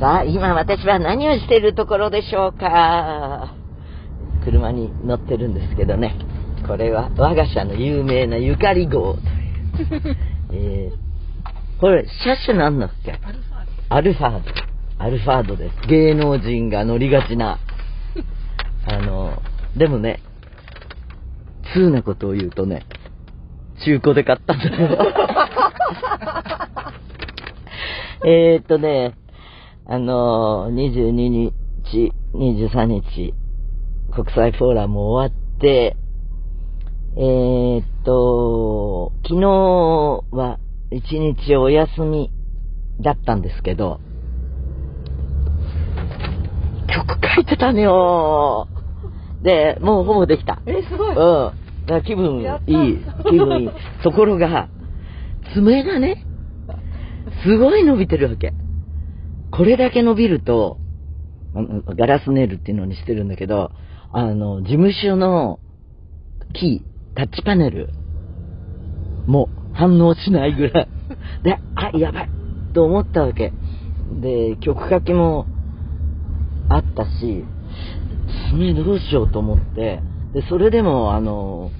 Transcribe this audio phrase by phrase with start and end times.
[0.00, 3.54] さあ、今私は何をしているところでしょうか？
[4.44, 6.16] 車に乗ってるんですけどね。
[6.66, 10.16] これは我が社の有名なゆかり号という。
[10.52, 13.18] えー、これ、車種なんだっけ？
[13.88, 14.40] アルファード。
[14.98, 15.76] アルファードです。
[15.88, 17.58] 芸能人が乗りがちな。
[18.90, 19.40] あの、
[19.76, 20.20] でもね、
[21.72, 22.82] 通なことを言うとね、
[23.84, 24.98] 中古で買ったんだよ。
[28.26, 29.14] えっとね、
[29.84, 31.52] あの、22日、
[32.34, 33.34] 23日、
[34.14, 35.96] 国際フォーラム終わって、
[37.16, 39.48] えー、っと、昨日
[40.30, 40.58] は
[40.90, 42.30] 一日お休み
[43.00, 44.00] だったんですけど、
[46.86, 48.68] 曲書いてたのよ
[49.42, 50.62] で、もうほぼできた。
[50.66, 51.16] え、すごい。
[51.16, 51.86] うん。
[51.86, 52.98] だ気分いい。
[53.28, 53.70] 気分いい。
[54.04, 54.68] ところが、
[55.54, 56.24] 爪がね、
[57.44, 58.54] すごい伸びてるわけ。
[59.52, 60.78] これだけ伸びると、
[61.98, 63.70] ガラスネイルっていうのにしてるんだけど、
[64.10, 65.60] あの、事務所の
[66.54, 67.90] キー、タッチパネル
[69.26, 70.88] も反応しないぐらい。
[71.44, 72.30] で、あ、やばい
[72.72, 73.52] と思ったわけ。
[74.20, 75.46] で、曲書きも
[76.70, 77.44] あったし、
[78.50, 80.00] 爪どうしようと思って、
[80.32, 81.70] で、それでも、あの、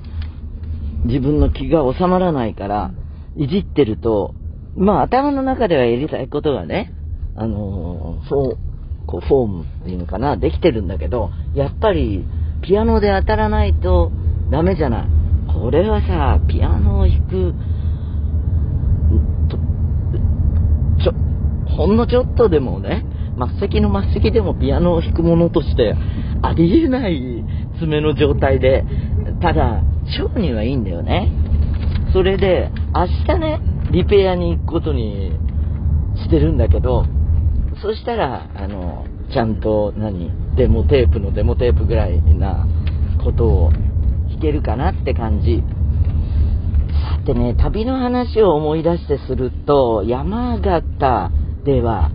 [1.07, 2.91] 自分の気が収まらないから、
[3.37, 4.35] いじってると、
[4.77, 6.93] まあ頭の中ではやりたいことがね、
[7.37, 8.59] あの、そう、
[9.07, 12.25] こうフォームっていうのかな、できてるんだけど、やっぱり
[12.63, 14.13] ピアノで当たらないと
[14.51, 15.07] ダメじゃない。
[15.53, 17.55] これはさ、ピアノを弾く、
[21.03, 21.13] ちょ、
[21.69, 23.05] ほんのちょっとでもね、
[23.37, 25.95] 末席の末席でもピアノを弾くものとして
[26.43, 27.45] ありえない
[27.79, 28.85] 爪の状態で、
[29.41, 31.33] ただ、ショーにはいいんだよね。
[32.13, 33.61] それで、明日ね、
[33.91, 35.33] リペアに行くことに
[36.17, 37.07] してるんだけど、
[37.83, 42.65] そしたら、あの、ちゃんと何、デモテープのデモテープぐらいな
[43.25, 43.73] ことを
[44.31, 45.65] 弾けるかなって感じ。
[47.19, 51.33] さてね、旅の話を思い出してすると、山形
[51.65, 52.11] では、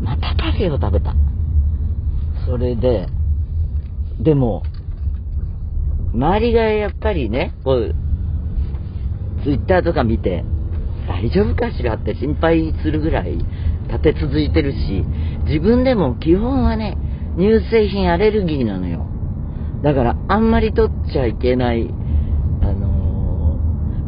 [0.00, 1.14] またパフェを食べた。
[2.46, 3.06] それで、
[4.18, 4.62] でも、
[6.14, 7.94] 周りがやっぱりね、こう、
[9.44, 10.42] ツイッターとか見て、
[11.06, 13.44] 大丈夫かしらって心配するぐらい
[13.90, 15.04] 立て続いてるし、
[15.46, 16.96] 自分でも基本はね、
[17.36, 19.06] 乳製品アレルギーなのよ。
[19.82, 21.92] だからあんまり取っちゃいけない、
[22.62, 23.58] あの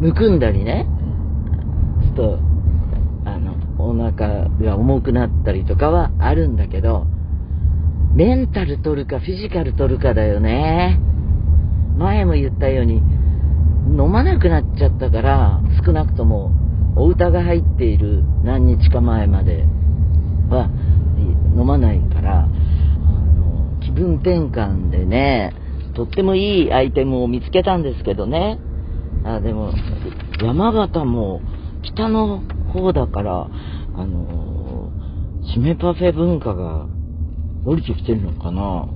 [0.01, 0.87] ー、むくんだりね、
[2.03, 2.39] ちょっと、
[3.25, 7.07] あの、お腹が重くなったりとかはあるんだけど、
[8.15, 11.01] メンタル取るかフィジカル取るかだよね。
[11.97, 13.03] 前も言ったように、
[13.89, 16.53] 飲まなくなっちゃったから、少なくとも
[16.95, 19.65] お歌が入っている何日か前まで
[20.53, 20.69] は
[21.57, 25.55] 飲まないから、あの気分転換でね、
[25.95, 28.59] とってもいいアイテムを見つけたんですけどね。
[29.25, 29.73] あでも、
[30.43, 31.41] 山形も
[31.83, 32.41] 北の
[32.73, 33.49] 方だから、
[33.95, 34.91] あの
[35.55, 36.87] 締めパフェ文化が
[37.65, 38.89] 降りてきてるのかな。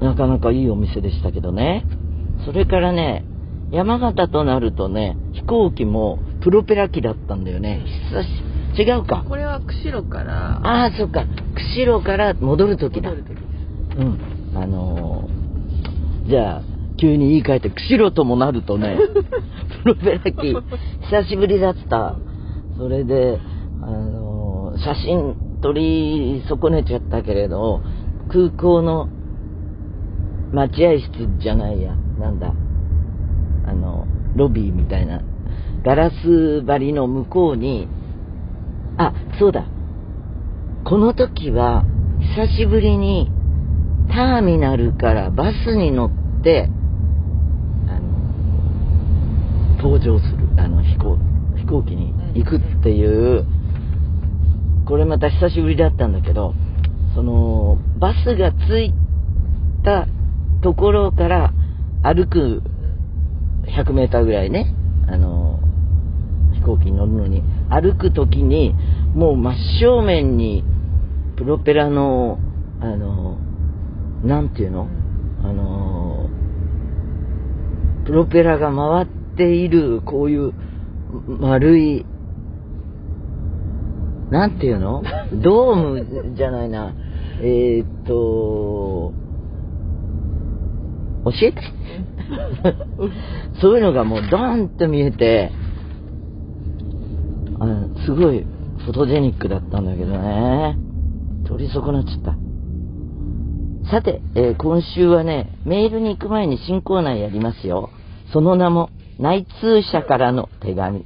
[0.00, 1.84] なかなかいいお店でしたけどね。
[2.44, 3.24] それからね、
[3.70, 7.84] 山形となるとね、飛行機もプロペラ機だったんだよね。
[8.76, 9.24] 違うか。
[9.26, 10.58] これは釧路から。
[10.58, 11.24] ああ、そっか。
[11.54, 13.10] 釧路から戻るときだ。
[13.10, 13.46] 戻る時
[13.98, 14.56] うん。
[14.56, 16.62] あのー、じゃあ、
[16.98, 18.98] 急に言い換えて、釧路ともなるとね、
[19.82, 20.54] プロペラ機、
[21.10, 22.16] 久しぶりだった。
[22.76, 23.38] それで、
[23.82, 27.80] あのー、写真撮り損ねちゃったけれど、
[28.28, 29.08] 空港の
[30.52, 32.52] 待合室じゃないや、なんだ、
[33.66, 35.22] あの、ロビーみたいな
[35.82, 38.05] ガラス張りの向こうに、あ、
[39.38, 39.66] そうだ。
[40.84, 41.84] この時は、
[42.36, 43.30] 久しぶりに、
[44.08, 46.70] ターミナルからバスに乗って、
[47.88, 51.18] あの、登場する、あの、飛行、
[51.56, 53.44] 飛行機に行くっていう、
[54.86, 56.54] これまた久しぶりだったんだけど、
[57.14, 58.94] その、バスが着い
[59.82, 60.06] た
[60.62, 61.52] ところから
[62.02, 62.62] 歩く
[63.66, 64.75] 100メーターぐらいね、
[66.66, 68.74] 行機に乗るのに、歩く時に、
[69.14, 70.64] もう真正面に、
[71.36, 72.38] プロペラの、
[72.80, 73.38] あの、
[74.24, 74.88] なんていうの？
[75.44, 76.28] あの、
[78.04, 80.52] プロペラが回っている、こういう
[81.26, 82.04] 丸い、
[84.30, 85.02] なんていうの？
[85.32, 86.92] ドームじゃないな。
[87.40, 89.12] えー、っと、
[91.24, 91.60] 教えて。
[93.60, 95.52] そういうのがもうドーンと見えて、
[98.06, 98.46] すごい
[98.84, 100.76] フォトジェニックだったんだけどね。
[101.48, 102.36] 取り損なっちゃった。
[103.90, 107.90] さて、えー、今週はね、メールに行く前に新コーナーやりますよ。
[108.32, 111.04] その名も、内通者からの手紙。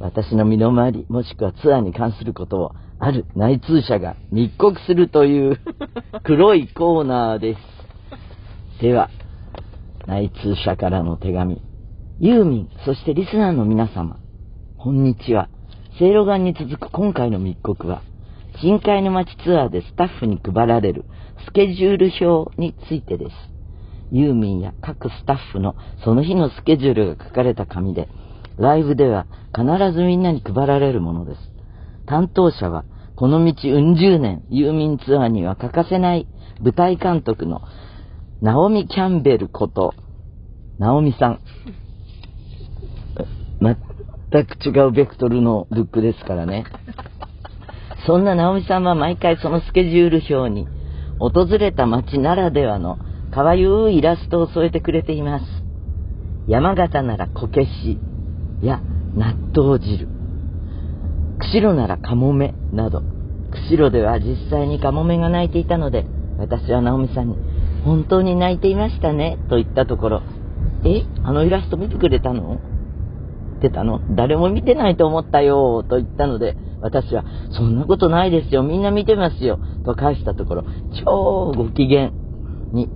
[0.00, 5.60] 私の身の回り、もしくはツアーに関することを、ある内通者が密告するという
[6.24, 7.54] 黒いコーナーで
[8.78, 8.82] す。
[8.82, 9.08] では、
[10.06, 11.62] 内通者からの手紙。
[12.18, 14.16] ユーミン、そしてリスナーの皆様、
[14.78, 15.48] こんにちは。
[15.98, 18.02] セイロガンに続く今回の密告は、
[18.60, 21.04] 深海の街ツアーでスタッフに配られる
[21.46, 23.30] スケジュール表についてです。
[24.10, 28.08] ユーミンや各スタッフのその日のスケジュールが書かれた紙で、
[28.58, 31.40] ライブでは必ずみんなに配られるものです。
[32.06, 36.26] 担当者は、この道うん十年、ユーミンツアーには欠かせない
[36.60, 37.62] 舞台監督の
[38.42, 39.94] ナオミ・キャンベルこと、
[40.78, 41.40] ナオミさん。
[44.34, 46.64] 全く違うベクトルのルックですからね。
[48.04, 50.66] そんなナオミさんは毎回そのスケジュール表に、
[51.20, 52.98] 訪れた街ならではの
[53.32, 55.44] 可愛いイラストを添えてくれています。
[56.48, 57.98] 山形ならこけし
[58.60, 58.80] や
[59.14, 60.08] 納豆汁、
[61.38, 63.02] 釧路ならカモメなど、
[63.52, 66.06] 釧路では実際にカモメが鳴いていたので、
[66.38, 67.36] 私はナオミさんに、
[67.84, 70.22] 本当に泣いていましたね、と言ったところ、
[70.84, 72.73] えあのイラスト見てくれたの？
[73.66, 74.00] ってたの？
[74.14, 80.64] 誰も見てないと思ったよ、と言ったので、私は、そんなことないですよ、みんな見てますよ、と返したところ、
[81.04, 82.10] 超ご機嫌
[82.72, 82.88] に、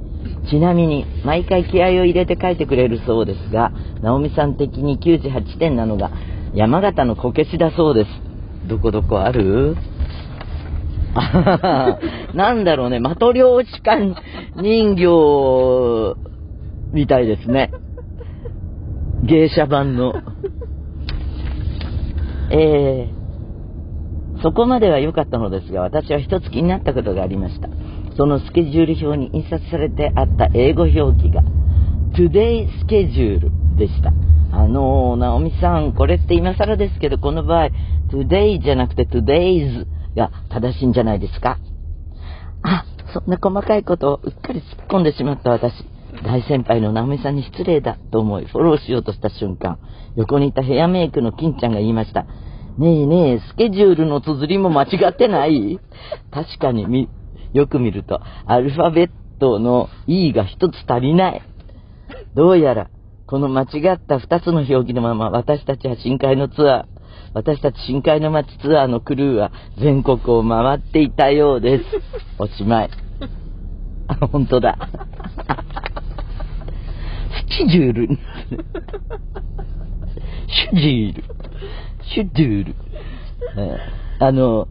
[0.50, 3.72] ちなみに、毎回気合を入れて書いてくれるそうですが、
[4.02, 6.10] 直美さん的に98点なのが、
[6.54, 8.10] 山形のこけしだそうです。
[8.68, 9.76] どこどこある？
[12.34, 16.16] なんだろうね、マトリョーシカ人形
[16.92, 17.70] みたいですね。
[19.24, 20.14] 芸者版の。
[22.50, 27.68] えー、そこまでは良かったのですが、私は一つ気になったことがありました。
[28.16, 31.42] そのスケジュール表に印刷されてあった英語表記が、
[32.14, 34.12] Today Schedule でした。
[34.50, 37.68] あのー、ナオミさん、これって今更ですけど、この場合、
[38.10, 39.86] Today じゃなくて Today's
[40.16, 41.58] が正しいんじゃないですか？
[42.62, 45.84] あ、そんな細かいことをうっかり突っ込んでしまった私。
[46.24, 49.78] 大先輩の直美さんに失礼だと思い、フォローしようとした瞬間、
[50.16, 52.26] 横にいたヘアメイクの金ちゃんが言いました。
[52.78, 55.80] ねえねえ、スケジュールの綴りも間違ってない？
[56.30, 57.08] 確かにみ、
[57.52, 59.10] よく見ると、アルファベッ
[59.40, 61.42] トの E が一つ足りない。
[62.34, 62.90] どうやら、
[63.26, 66.84] この間違った二つの表記のまま、私たちは深海のツアー、
[67.34, 71.84] 私たち深海の街ツアーのクルーは全国を回っていたようです。
[72.38, 72.90] おしまい。
[74.06, 74.78] あ、本当だ。
[77.50, 78.08] スケジュール。
[80.48, 81.24] シュジュール。
[82.14, 82.74] シュドゥール。
[84.20, 84.68] あの、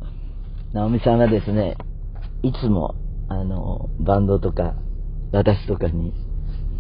[0.74, 1.77] ナオミさんはですね、
[2.44, 2.95] いつも、
[3.29, 4.75] あの、バンドとか、
[5.31, 6.13] 私とかに、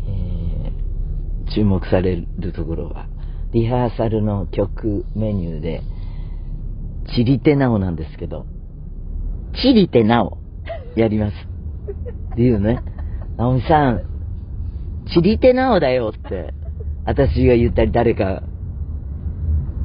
[0.07, 3.07] えー、注目されるところは、
[3.53, 5.81] リハーサルの曲メニューで、
[7.15, 8.45] チリテナオなんですけど、
[9.61, 10.37] チリテナオ、
[10.95, 11.33] やります。
[12.33, 12.81] っていうね、
[13.37, 14.16] ナオミさん、
[15.17, 16.53] チリテナオだよって、
[17.05, 18.43] 私が言ったり、誰か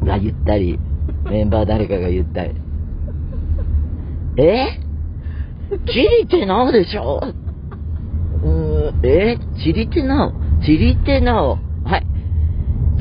[0.05, 0.79] が言ったり、
[1.25, 2.55] メンバー誰かが言ったり。
[4.37, 4.79] え？
[5.87, 7.21] チリテナオでしょ？
[8.43, 9.39] うーん、え？
[9.65, 12.07] チリテナオチリテナオはい。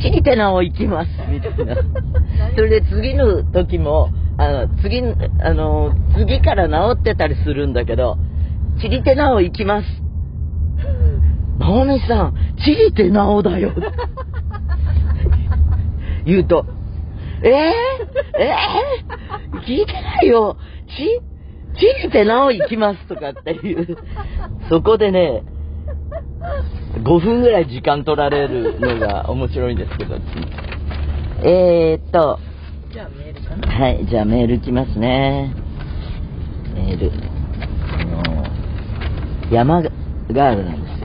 [0.02, 1.10] チリテナオ行きます。
[1.30, 1.76] みたいな。
[2.56, 5.02] それで次の時も、あの、次、
[5.42, 8.18] あの、次から治ってたりするんだけど、
[8.80, 9.88] チリテナオ行きます。
[11.62, 12.34] ナオミさん、
[12.66, 13.72] チリテナオだよ。
[16.26, 16.66] 言うと、
[17.44, 17.52] えー、
[18.40, 20.58] えー、聞いてないよ。
[20.88, 21.22] ち、
[21.80, 23.96] チリテナオ行きますとかっていう。
[24.70, 25.44] そこでね、
[27.04, 30.16] 5分ぐらい時間取られるのが面白いんですけど。
[31.44, 32.40] えーっと。
[32.92, 35.54] じゃあメールかなはい、じゃあメール来ますね。
[36.74, 37.12] メール。
[38.00, 38.24] あの、
[39.52, 41.01] 山ガールなんです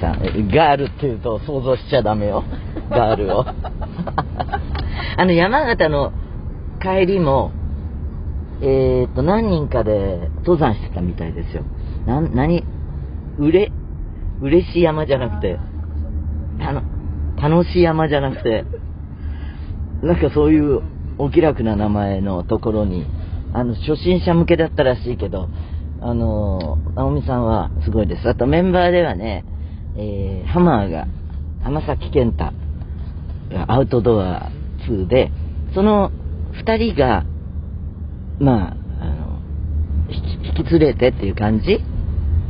[0.00, 0.48] さん。
[0.48, 2.44] ガールって言うと想像しちゃダメよ。
[2.90, 3.44] ガールを。
[5.18, 6.12] あの、山形の
[6.80, 7.50] 帰りも、
[8.60, 11.62] えー、っと、何人かで登山してたみたいですよ。
[12.06, 12.64] な、何、
[13.38, 13.70] うれ、
[14.40, 15.58] 嬉しい山じゃなくて、
[16.58, 16.82] たの、
[17.40, 18.64] 楽しい山じゃなくて、
[20.02, 20.80] なんかそういう
[21.18, 23.06] お気楽な名前のところに、
[23.52, 25.48] あの、初心者向けだったらしいけど、
[26.00, 28.28] あの、直美さんはすごいです。
[28.28, 29.44] あとメンバーではね、
[29.98, 31.06] えー、ハマーが、
[31.62, 32.52] 浜崎健太
[33.50, 34.50] がアウトドア
[34.88, 35.30] 2で、
[35.74, 36.12] その
[36.64, 37.24] 2人が、
[38.38, 39.40] まあ、あの、
[40.10, 41.80] 引き引き連れてっていう感じ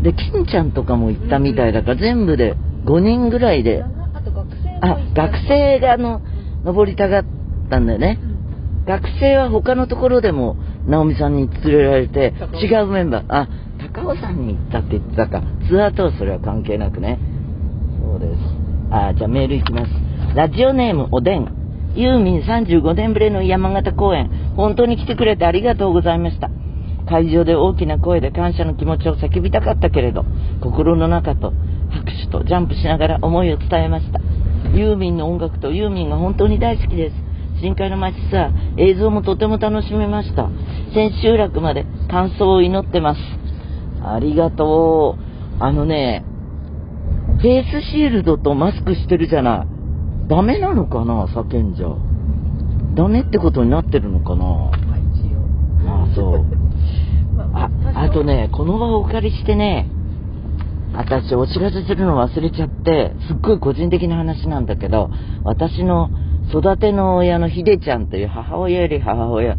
[0.03, 6.21] で、金ちゃんとかも行ったみたいだから、全部で5人ぐらいで、あと学生あ、学生があの、
[6.65, 7.25] 登りたがっ
[7.71, 8.19] たんだよね。
[8.87, 13.49] 学生は他のところでも、直美さんに連れられて、違うメンバー、あ、
[13.95, 15.43] 高尾山に行ったって言ってたか。
[15.69, 17.19] ツアーとはそれは関係なくね。
[18.19, 18.39] です。
[18.91, 19.91] あ、じゃあメールいきます。
[20.35, 21.49] ラジオネームおでん。
[21.95, 24.31] ユーミン35年ぶりの山形公演。
[24.57, 26.51] 本当に来てくれてありがとうございました。
[27.09, 30.25] 会場で大きな声で感謝の気持ちを叫びたかったけれど、
[30.61, 31.53] 心の中と
[31.91, 34.21] 拍手とジャンプしながら思いを伝えました。
[34.75, 37.17] ユーミンの音楽とユーミンが本当に大好きです。
[37.61, 40.51] 深海の街さ、映像もとても楽しめました。
[40.93, 43.21] 千秋楽まで感想を祈ってます。
[44.05, 45.63] ありがとう。
[45.63, 46.25] あのね、
[47.47, 50.29] フェイスシールドとマスクしてるじゃない。
[50.29, 51.87] ダメなのかな叫んじゃ。
[52.97, 55.39] ダメってことになってるのかなまあ一応
[55.85, 56.45] まあそう。
[57.55, 59.89] あ、あとね、この場をお借りしてね、
[60.93, 65.11] 私お知らせするの忘れちゃって、すっごい個人的な話なんだけど、
[65.45, 66.11] 私の
[66.51, 69.57] 育ての親のひでちゃんという母親より母親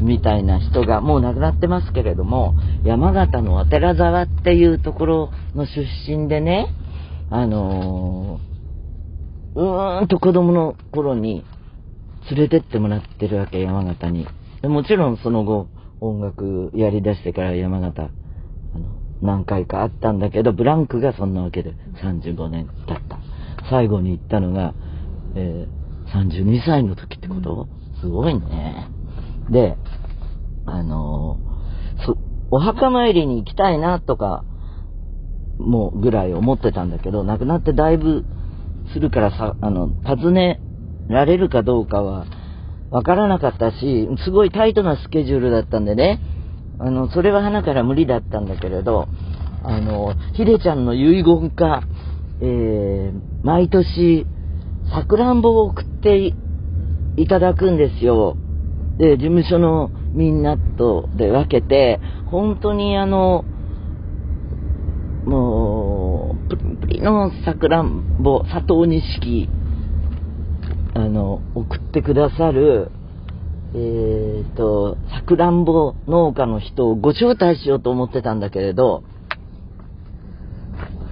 [0.00, 2.54] みたいな人がもう亡くなってますけれども、
[2.84, 6.68] 山形の寺沢っていうところの出身でね、
[7.30, 11.44] あのー、うーんと子供の頃に
[12.30, 14.26] 連れてってもらってるわけ、山形に。
[14.62, 15.68] もちろんその後、
[16.00, 18.10] 音楽やり出してから山形、あの、
[19.22, 23.18] 何回かあったんだけど、ブランクがそんなわけで35年経った。
[23.70, 24.74] 最後に行ったのが、
[25.34, 27.68] えー、32歳の時ってこと？
[28.00, 28.88] すごいね。
[29.50, 29.76] で、
[30.66, 32.16] あのーそ、
[32.50, 34.44] お墓参りに行きたいなとか、
[35.58, 38.24] もうぐらい思ってたんだけど、亡くなってだいぶ
[38.92, 40.60] するからさ、あの、訪ね
[41.08, 42.26] られるかどうかは
[42.90, 46.20] わからなかったし、すごいタイトなスケジュールだったんでね、
[46.78, 49.08] あの、それは花から無理だったんだけれど、
[49.62, 51.82] あの、ひでちゃんの遺言か、
[52.40, 54.26] えー、毎年、
[54.90, 56.32] さくらんぼを送って
[57.16, 58.36] いただくんですよ。
[58.96, 62.00] で、事務所のみんなとで分けて、
[62.30, 63.44] 本当にあの、
[65.26, 66.36] も
[66.88, 69.48] う、プリンプリのさくらんぼ、佐藤錦、
[70.94, 72.90] あの、送ってくださる、
[73.74, 79.04] えーと、さくらんぼ農家の人をご招待しようと思ってたんだけれど、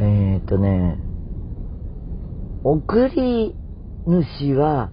[0.00, 0.98] えーとね、
[2.64, 3.54] 送り
[4.06, 4.90] 主は、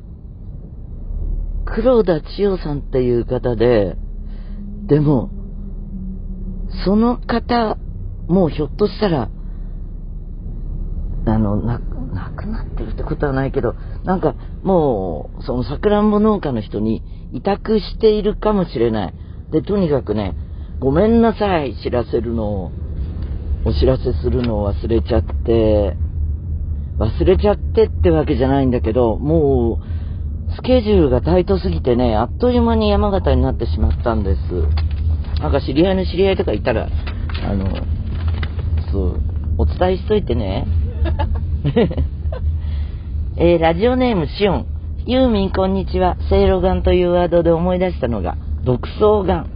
[1.66, 3.96] 黒田千代さんっていう方で、
[4.86, 5.32] でも、
[6.86, 7.78] その方、
[8.28, 9.30] もうひょっとしたら、
[11.44, 11.80] の、な、
[12.14, 19.14] 亡くなってるってことはないけど、なんかもう、そのさくらんぼ農家の人に委託しているかもしれない。
[19.52, 20.36] で、とにかくね、
[20.80, 22.72] ごめんなさい、知らせるのを、
[23.66, 25.96] お知らせするのを忘れちゃって、
[26.98, 34.40] 忘れちゃってってわけじゃないんだけど、もう、スケジュールがタイトすぎてね、あっという間に山形になってしまったんです。
[35.42, 36.88] なんか知り合いの知り合いとかいたら、
[37.44, 37.66] あの、
[38.92, 39.22] そう、
[39.58, 40.66] お伝えしといてね。
[43.38, 44.66] えーラジオネームシオン。
[45.06, 46.18] ユーミンこんにちは。
[46.30, 49.50] セイロガンというワードで思い出したのが、独創ガン。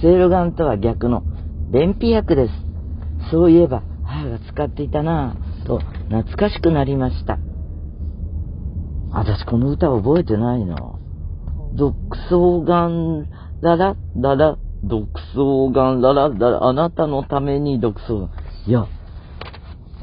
[0.00, 1.22] セイロガンとは逆の、
[1.70, 2.54] 便秘薬です。
[3.30, 7.38] そういえば、母が使っていたなぁ、と懐かしくなりました。
[9.10, 10.76] 私この歌覚えてないな
[11.74, 11.94] 独
[12.28, 13.28] 創ガン、
[13.60, 18.30] ララ、ララ、独創ガン、ララ、ララ、あなたのために独創ガン。
[18.66, 18.86] いや、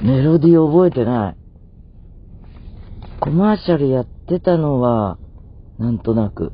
[0.03, 1.36] メロディー覚えてない。
[3.20, 5.20] コマーシャルやってたのは、
[5.77, 6.51] なんとなく、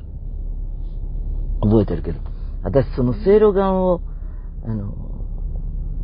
[1.62, 2.20] 覚えてるけど。
[2.62, 4.02] 私、そのセイロガンを、
[4.64, 4.94] あの、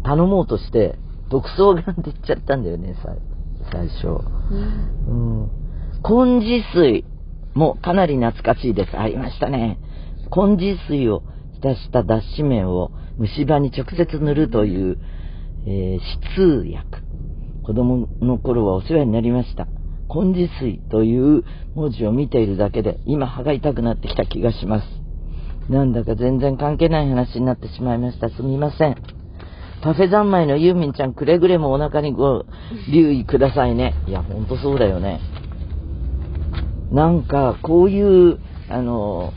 [0.04, 0.98] 頼もうとして、
[1.30, 3.18] 独創ガンって言っちゃったんだよね、最
[3.70, 4.08] 最初。
[4.48, 5.50] うん。
[6.02, 7.04] 根治水
[7.54, 8.98] もかなり懐かしいです。
[8.98, 9.78] ありましたね。
[10.34, 11.22] 根治水を
[11.54, 14.98] 浸した脱脂麺を虫歯に直接塗るという、
[15.66, 17.03] えー、止痛薬。
[17.64, 19.66] 子供の頃はお世話になりました。
[20.14, 21.44] 根治水という
[21.74, 24.86] 文字を見ているだけで、今歯が痛くなってきた気がします。
[25.70, 28.28] なんだか全然関係ない話になってしまいました。
[28.28, 28.96] すみません。
[29.82, 32.44] パフェ三昧のユーミンちゃんくれぐれもお腹にご
[32.92, 33.94] 留意くださいね。
[34.06, 35.20] いや、ほんとそうだよね。
[36.92, 39.32] なんか、こういう、あの、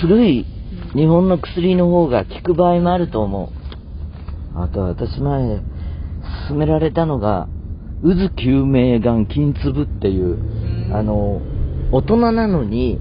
[0.00, 0.46] 古い
[0.94, 3.52] 日本の薬の方が効く場合もあると思
[4.54, 4.58] う。
[4.58, 5.60] あと私前、
[6.50, 7.48] 勧められたのが、
[8.02, 10.38] 渦救命丸金粒っていう、
[10.92, 11.40] あの、
[11.92, 13.00] 大人なのに、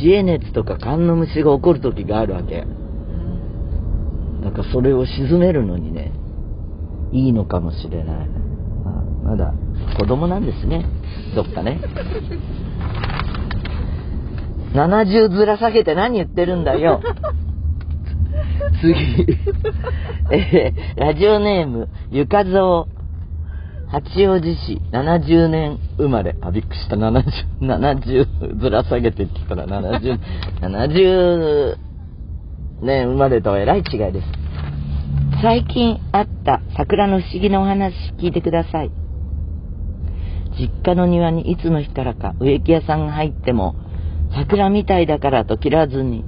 [0.00, 2.64] 知恵熱とか寒の虫が起こる時があるわけ。
[4.42, 6.12] だからそれを沈めるのにね、
[7.12, 8.28] いいのかもしれない。
[9.24, 9.52] まだ
[9.98, 10.86] 子供なんですね。
[11.34, 11.80] どっかね。
[14.72, 17.00] 70ずら下げて何言ってるんだよ。
[18.80, 19.26] 次。
[20.32, 23.00] えー、ラジオネーム、ゆかぞう。
[23.90, 26.36] 八王子市、70年生まれ。
[26.40, 26.94] あ、びっくりした。
[26.94, 27.24] 70、
[27.60, 30.18] 70ずら下げてきたら70、
[30.62, 31.76] 70
[32.82, 34.26] 年生まれとはえらい違いです。
[35.42, 38.90] 最近あった桜の不思議なお話聞いてください。
[40.58, 43.74] 実家の庭にいつの日からか植木屋さんが入っても
[44.34, 46.24] 桜みたいだからと切らずに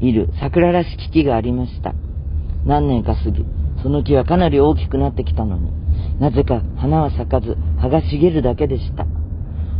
[0.00, 1.94] いる桜らしき木がありました。
[2.64, 3.44] 何年か過ぎ、
[3.82, 5.70] その木はかなり大きくなってきたのに、
[6.20, 9.06] なぜか花は咲かず、葉が茂るだけでした。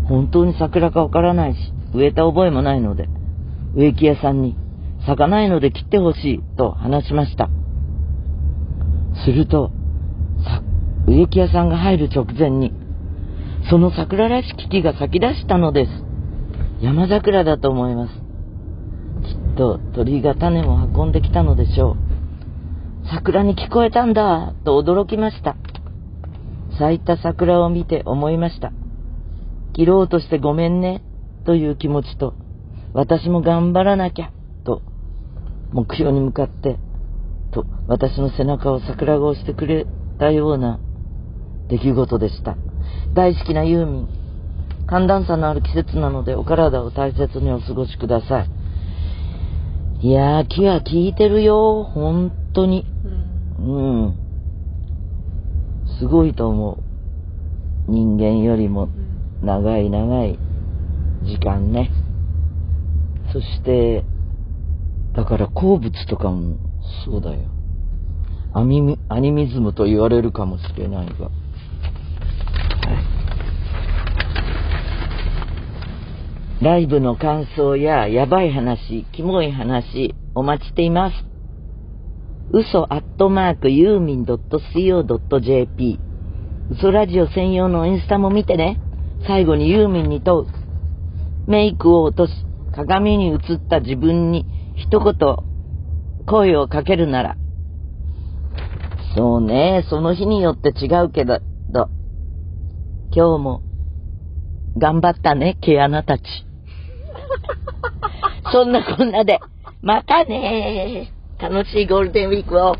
[0.08, 1.58] 本当に桜かわからないし、
[1.94, 3.08] 植えた覚えもないので、
[3.74, 4.56] 植木屋さんに、
[5.06, 7.48] 咲かないので切ってほしいと話しました。
[9.24, 9.70] すると、
[11.06, 12.72] 植木屋さんが入る直前に、
[13.70, 15.90] その桜らしき木が咲き出したのです。
[16.80, 18.27] 山桜だと思います。
[19.58, 21.96] と鳥が種を運んできたのでしょ
[23.04, 23.08] う。
[23.10, 25.56] 桜に聞こえたんだと驚きました。
[26.78, 28.72] 咲いた桜を見て思いました。
[29.74, 31.02] 切ろうとしてごめんね、
[31.44, 32.34] という気持ちと、
[32.92, 34.30] 私も頑張らなきゃ、
[34.64, 34.82] と、
[35.72, 36.78] 目標に向かって、
[37.50, 39.86] と、私の背中を桜が押してくれ
[40.20, 40.78] たような
[41.68, 42.56] 出来事でした。
[43.14, 44.08] 大好きなユーミン。
[44.86, 48.57] 寒暖差のある季節なのでお体を大切にお過ごしください。
[50.00, 52.86] いやー、木は効いてるよ、本当に。
[53.58, 54.14] うん。
[55.98, 57.90] すごいと思う。
[57.90, 58.88] 人間よりも
[59.42, 60.38] 長い長い
[61.24, 61.90] 時間ね。
[63.32, 64.04] そして、
[65.14, 66.58] だから鉱物とかも
[67.04, 67.40] そうだよ。
[68.52, 71.24] アミアニミズムと言われるかもしれないが。
[71.24, 71.32] はい、
[76.60, 81.14] ライブの感想ややばい話、キモい話、お待ちしています。
[82.52, 86.00] 嘘アットマークユーミン .co.jp
[86.72, 88.80] 嘘ラジオ専用のインスタも見てね。
[89.24, 90.48] 最後にユーミンに問う。
[91.48, 92.32] メイクを落とし、
[92.74, 93.40] 鏡に映っ
[93.70, 94.44] た自分に
[94.74, 95.14] 一言
[96.26, 97.36] 声をかけるなら。
[99.14, 101.38] そうね、その日によって違うけど、
[103.14, 103.62] 今日も
[104.76, 106.47] 頑張ったね、毛穴たち。
[108.50, 109.40] そんなこんなで、
[109.82, 112.76] またね楽しいゴールデンウィークを。